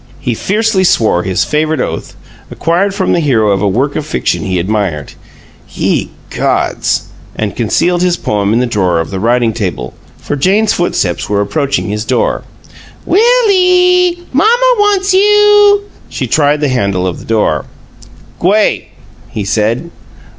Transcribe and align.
He 0.19 0.33
fiercely 0.33 0.83
swore 0.83 1.21
his 1.21 1.43
favorite 1.45 1.79
oath, 1.79 2.15
acquired 2.49 2.95
from 2.95 3.11
the 3.11 3.19
hero 3.19 3.51
of 3.51 3.61
a 3.61 3.67
work 3.67 3.95
of 3.95 4.03
fiction 4.03 4.41
he 4.41 4.57
admired, 4.57 5.13
"Ye 5.73 6.09
gods!" 6.31 7.03
and 7.35 7.55
concealed 7.55 8.01
his 8.01 8.17
poem 8.17 8.51
in 8.51 8.57
the 8.57 8.65
drawer 8.65 8.99
of 8.99 9.11
the 9.11 9.19
writing 9.19 9.53
table, 9.53 9.93
for 10.17 10.35
Jane's 10.35 10.73
footsteps 10.73 11.29
were 11.29 11.39
approaching 11.39 11.89
his 11.89 12.03
door. 12.03 12.41
"Will 13.05 13.51
ee! 13.51 14.23
Mamma 14.33 14.73
wants 14.79 15.13
you." 15.13 15.83
She 16.09 16.25
tried 16.25 16.61
the 16.61 16.69
handle 16.69 17.05
of 17.05 17.19
the 17.19 17.25
door. 17.25 17.65
"G'way!" 18.41 18.85
he 19.29 19.43
said. 19.45 19.91